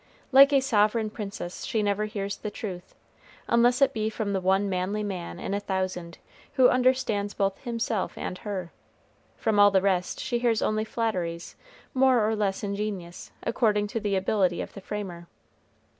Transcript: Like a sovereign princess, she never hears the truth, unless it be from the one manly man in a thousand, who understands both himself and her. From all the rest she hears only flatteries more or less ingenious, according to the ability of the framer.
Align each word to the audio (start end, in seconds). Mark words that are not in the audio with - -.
Like 0.31 0.51
a 0.51 0.61
sovereign 0.61 1.11
princess, 1.11 1.63
she 1.63 1.83
never 1.83 2.05
hears 2.05 2.37
the 2.37 2.49
truth, 2.49 2.95
unless 3.47 3.83
it 3.83 3.93
be 3.93 4.09
from 4.09 4.33
the 4.33 4.41
one 4.41 4.67
manly 4.67 5.03
man 5.03 5.37
in 5.39 5.53
a 5.53 5.59
thousand, 5.59 6.17
who 6.53 6.69
understands 6.69 7.35
both 7.35 7.55
himself 7.59 8.17
and 8.17 8.39
her. 8.39 8.71
From 9.37 9.59
all 9.59 9.69
the 9.69 9.79
rest 9.79 10.19
she 10.19 10.39
hears 10.39 10.63
only 10.63 10.85
flatteries 10.85 11.55
more 11.93 12.27
or 12.27 12.35
less 12.35 12.63
ingenious, 12.63 13.29
according 13.43 13.85
to 13.89 13.99
the 13.99 14.15
ability 14.15 14.59
of 14.59 14.73
the 14.73 14.81
framer. 14.81 15.27